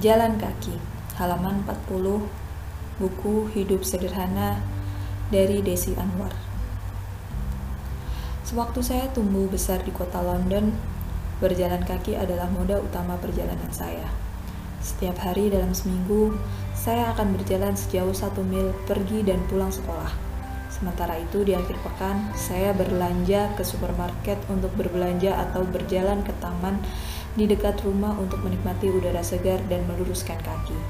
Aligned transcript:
Jalan 0.00 0.40
Kaki, 0.40 0.74
halaman 1.20 1.62
40, 1.68 2.26
buku 2.98 3.46
Hidup 3.54 3.86
Sederhana 3.86 4.58
dari 5.30 5.62
Desi 5.62 5.94
Anwar. 5.94 6.34
Sewaktu 8.42 8.82
saya 8.82 9.06
tumbuh 9.14 9.46
besar 9.46 9.86
di 9.86 9.94
kota 9.94 10.18
London, 10.18 10.74
berjalan 11.38 11.86
kaki 11.86 12.18
adalah 12.18 12.50
moda 12.50 12.82
utama 12.82 13.14
perjalanan 13.22 13.70
saya. 13.70 14.10
Setiap 14.82 15.20
hari 15.22 15.54
dalam 15.54 15.70
seminggu, 15.70 16.34
saya 16.74 17.12
akan 17.14 17.38
berjalan 17.38 17.78
sejauh 17.78 18.16
satu 18.16 18.42
mil 18.42 18.74
pergi 18.88 19.22
dan 19.22 19.38
pulang 19.46 19.70
sekolah. 19.70 20.29
Sementara 20.80 21.12
itu, 21.20 21.44
di 21.44 21.52
akhir 21.52 21.76
pekan, 21.84 22.32
saya 22.32 22.72
berlanja 22.72 23.52
ke 23.52 23.60
supermarket 23.60 24.40
untuk 24.48 24.72
berbelanja 24.80 25.36
atau 25.36 25.60
berjalan 25.68 26.24
ke 26.24 26.32
taman 26.40 26.80
di 27.36 27.44
dekat 27.44 27.84
rumah 27.84 28.16
untuk 28.16 28.40
menikmati 28.40 28.88
udara 28.88 29.20
segar 29.20 29.60
dan 29.68 29.84
meluruskan 29.84 30.40
kaki. 30.40 30.80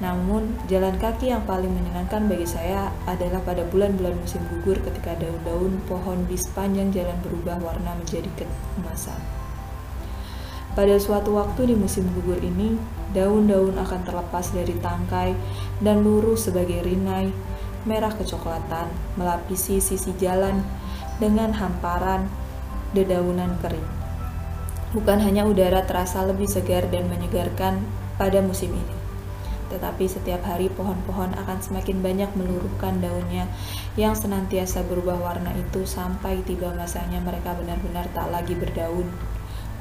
Namun, 0.00 0.48
jalan 0.64 0.96
kaki 0.96 1.28
yang 1.28 1.44
paling 1.44 1.68
menyenangkan 1.68 2.24
bagi 2.24 2.48
saya 2.48 2.88
adalah 3.04 3.44
pada 3.44 3.68
bulan-bulan 3.68 4.16
musim 4.16 4.40
gugur 4.48 4.80
ketika 4.80 5.12
daun-daun 5.20 5.76
pohon 5.84 6.24
di 6.24 6.40
sepanjang 6.40 6.88
jalan 6.88 7.20
berubah 7.20 7.60
warna 7.60 8.00
menjadi 8.00 8.32
keemasan. 8.32 9.20
Pada 10.72 10.96
suatu 10.96 11.36
waktu 11.36 11.72
di 11.72 11.76
musim 11.76 12.08
gugur 12.16 12.40
ini, 12.40 12.80
daun-daun 13.12 13.76
akan 13.76 14.00
terlepas 14.08 14.56
dari 14.56 14.72
tangkai 14.80 15.36
dan 15.84 16.00
lurus 16.00 16.48
sebagai 16.48 16.80
rinai 16.80 17.55
merah 17.86 18.10
kecoklatan 18.10 18.90
melapisi 19.14 19.78
sisi 19.78 20.10
jalan 20.18 20.60
dengan 21.22 21.54
hamparan 21.54 22.26
dedaunan 22.92 23.54
kering. 23.62 23.86
Bukan 24.90 25.22
hanya 25.22 25.46
udara 25.46 25.86
terasa 25.86 26.26
lebih 26.26 26.50
segar 26.50 26.90
dan 26.90 27.06
menyegarkan 27.06 27.86
pada 28.18 28.42
musim 28.42 28.74
ini, 28.74 28.96
tetapi 29.70 30.10
setiap 30.10 30.42
hari 30.42 30.66
pohon-pohon 30.66 31.38
akan 31.38 31.58
semakin 31.62 32.02
banyak 32.02 32.30
meluruhkan 32.34 32.98
daunnya 32.98 33.46
yang 33.94 34.18
senantiasa 34.18 34.82
berubah 34.86 35.22
warna 35.22 35.54
itu 35.54 35.86
sampai 35.86 36.42
tiba 36.42 36.74
masanya 36.74 37.22
mereka 37.22 37.54
benar-benar 37.54 38.10
tak 38.10 38.30
lagi 38.34 38.58
berdaun, 38.58 39.06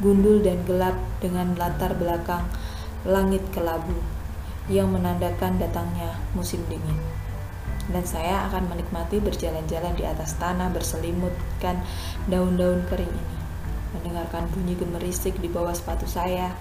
gundul 0.04 0.46
dan 0.46 0.62
gelap 0.70 0.98
dengan 1.22 1.58
latar 1.58 1.98
belakang 1.98 2.46
langit 3.06 3.42
kelabu 3.54 3.98
yang 4.66 4.90
menandakan 4.90 5.62
datangnya 5.62 6.18
musim 6.34 6.62
dingin 6.66 7.25
dan 7.94 8.04
saya 8.06 8.50
akan 8.50 8.70
menikmati 8.72 9.22
berjalan-jalan 9.22 9.94
di 9.94 10.06
atas 10.06 10.38
tanah 10.42 10.74
berselimutkan 10.74 11.82
daun-daun 12.30 12.82
kering 12.90 13.10
ini 13.10 13.36
mendengarkan 13.96 14.52
bunyi 14.52 14.76
gemerisik 14.76 15.40
di 15.40 15.48
bawah 15.48 15.72
sepatu 15.72 16.04
saya. 16.04 16.52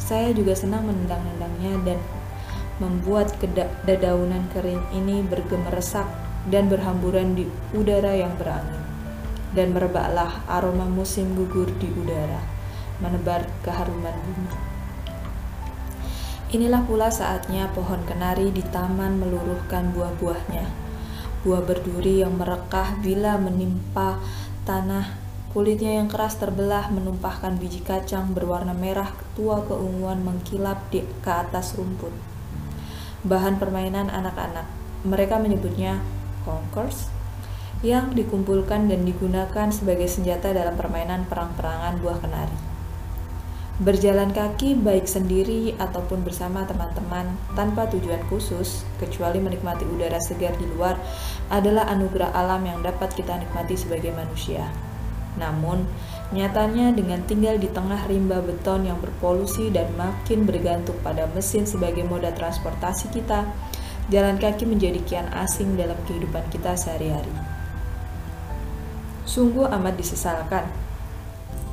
Saya 0.00 0.32
juga 0.32 0.56
senang 0.56 0.88
menendang-nendangnya 0.88 1.74
dan 1.84 1.98
membuat 2.80 3.36
dedaunan 3.84 4.48
kering 4.56 4.80
ini 4.96 5.20
bergemeresak 5.28 6.08
dan 6.48 6.72
berhamburan 6.72 7.36
di 7.36 7.44
udara 7.76 8.16
yang 8.16 8.32
berangin. 8.40 8.80
Dan 9.52 9.76
merebaklah 9.76 10.46
aroma 10.48 10.86
musim 10.88 11.34
gugur 11.36 11.68
di 11.76 11.90
udara, 11.90 12.40
menebar 13.02 13.44
keharuman 13.66 14.14
bumi. 14.14 14.69
Inilah 16.50 16.82
pula 16.82 17.14
saatnya 17.14 17.70
pohon 17.70 18.02
kenari 18.06 18.50
di 18.50 18.62
taman 18.74 19.22
meluruhkan 19.22 19.94
buah-buahnya. 19.94 20.66
Buah 21.46 21.62
berduri 21.62 22.26
yang 22.26 22.36
merekah 22.36 22.98
bila 22.98 23.38
menimpa 23.38 24.18
tanah 24.66 25.30
Kulitnya 25.50 25.98
yang 25.98 26.06
keras 26.06 26.38
terbelah 26.38 26.94
menumpahkan 26.94 27.58
biji 27.58 27.82
kacang 27.82 28.30
berwarna 28.30 28.70
merah 28.70 29.10
tua 29.34 29.58
keunguan 29.66 30.22
mengkilap 30.22 30.78
di 30.94 31.02
ke 31.02 31.26
atas 31.26 31.74
rumput. 31.74 32.14
Bahan 33.26 33.58
permainan 33.58 34.14
anak-anak. 34.14 34.70
Mereka 35.02 35.42
menyebutnya 35.42 35.98
conkers 36.46 37.10
yang 37.82 38.14
dikumpulkan 38.14 38.86
dan 38.86 39.02
digunakan 39.02 39.74
sebagai 39.74 40.06
senjata 40.06 40.54
dalam 40.54 40.78
permainan 40.78 41.26
perang-perangan 41.26 41.98
buah 41.98 42.22
kenari. 42.22 42.69
Berjalan 43.80 44.28
kaki 44.36 44.76
baik 44.76 45.08
sendiri 45.08 45.72
ataupun 45.80 46.20
bersama 46.20 46.68
teman-teman 46.68 47.32
tanpa 47.56 47.88
tujuan 47.88 48.20
khusus, 48.28 48.84
kecuali 49.00 49.40
menikmati 49.40 49.88
udara 49.88 50.20
segar 50.20 50.52
di 50.60 50.68
luar, 50.76 51.00
adalah 51.48 51.88
anugerah 51.88 52.28
alam 52.36 52.60
yang 52.68 52.84
dapat 52.84 53.08
kita 53.16 53.40
nikmati 53.40 53.80
sebagai 53.80 54.12
manusia. 54.12 54.68
Namun, 55.40 55.88
nyatanya 56.28 56.92
dengan 56.92 57.24
tinggal 57.24 57.56
di 57.56 57.72
tengah 57.72 58.04
rimba 58.04 58.44
beton 58.44 58.84
yang 58.84 59.00
berpolusi 59.00 59.72
dan 59.72 59.88
makin 59.96 60.44
bergantung 60.44 61.00
pada 61.00 61.24
mesin 61.32 61.64
sebagai 61.64 62.04
moda 62.04 62.36
transportasi 62.36 63.08
kita, 63.16 63.48
jalan 64.12 64.36
kaki 64.36 64.68
menjadi 64.68 65.00
kian 65.08 65.28
asing 65.32 65.80
dalam 65.80 65.96
kehidupan 66.04 66.44
kita 66.52 66.76
sehari-hari. 66.76 67.32
Sungguh 69.24 69.72
amat 69.72 69.96
disesalkan, 69.96 70.68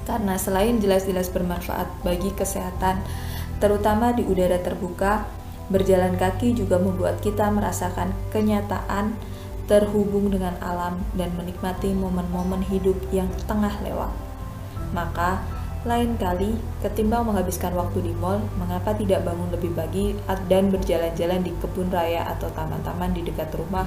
karena 0.08 0.40
selain 0.40 0.80
jelas-jelas 0.80 1.28
bermanfaat 1.36 1.92
bagi 2.08 2.32
kesehatan, 2.32 3.04
terutama 3.60 4.16
di 4.16 4.24
udara 4.24 4.56
terbuka, 4.64 5.28
berjalan 5.68 6.16
kaki 6.16 6.56
juga 6.56 6.80
membuat 6.80 7.20
kita 7.20 7.52
merasakan 7.52 8.16
kenyataan 8.32 9.12
terhubung 9.68 10.32
dengan 10.32 10.56
alam, 10.64 11.04
dan 11.20 11.36
menikmati 11.36 11.92
momen-momen 11.92 12.64
hidup 12.72 12.96
yang 13.12 13.28
tengah 13.52 13.76
lewat. 13.84 14.16
Maka, 14.96 15.44
lain 15.84 16.16
kali, 16.16 16.56
ketimbang 16.80 17.28
menghabiskan 17.28 17.76
waktu 17.76 18.00
di 18.00 18.16
mall, 18.16 18.40
mengapa 18.56 18.96
tidak 18.96 19.28
bangun 19.28 19.52
lebih 19.52 19.76
pagi 19.76 20.16
dan 20.48 20.72
berjalan-jalan 20.72 21.44
di 21.44 21.52
kebun 21.60 21.92
raya 21.92 22.24
atau 22.32 22.48
taman-taman 22.56 23.12
di 23.12 23.28
dekat 23.28 23.52
rumah 23.60 23.84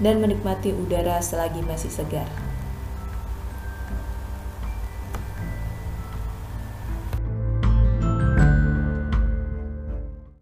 dan 0.00 0.24
menikmati 0.24 0.72
udara 0.72 1.20
selagi 1.20 1.60
masih 1.60 1.92
segar? 1.92 2.47